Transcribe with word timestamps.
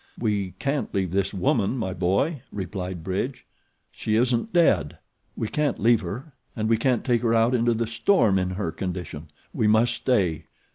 "We 0.17 0.55
can't 0.57 0.91
leave 0.95 1.11
this 1.11 1.31
woman, 1.31 1.77
my 1.77 1.93
boy," 1.93 2.41
replied 2.51 3.03
Bridge. 3.03 3.45
"She 3.91 4.15
isn't 4.15 4.51
dead. 4.51 4.97
We 5.37 5.47
can't 5.47 5.77
leave 5.77 6.01
her, 6.01 6.33
and 6.55 6.67
we 6.67 6.77
can't 6.77 7.03
take 7.05 7.21
her 7.21 7.35
out 7.35 7.53
into 7.53 7.75
the 7.75 7.85
storm 7.85 8.39
in 8.39 8.49
her 8.57 8.71
condition. 8.71 9.29
We 9.53 9.67
must 9.67 9.93
stay. 9.93 10.45